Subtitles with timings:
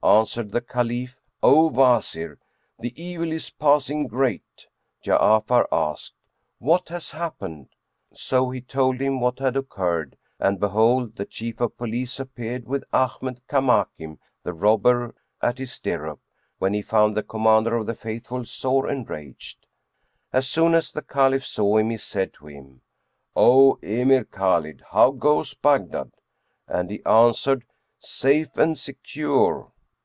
[0.00, 2.38] Answered the Caliph, "O Wazir,
[2.78, 4.68] the evil is passing great!"
[5.04, 6.14] Ja'afar asked,
[6.60, 7.70] "What has happened?"
[8.14, 12.84] so he told him what had occurred; and, behold, the Chief of Police appeared with
[12.92, 16.20] Ahmad Kamakim the robber at his stirrup,
[16.60, 19.66] when he found the Commander of the Faithful sore enraged.
[20.32, 22.82] As soon as the Caliph saw him, he said to him,
[23.34, 26.12] "O Emir Khбlid, how goes Baghdad?"
[26.68, 27.64] And he answered,
[27.98, 29.72] "Safe and secure."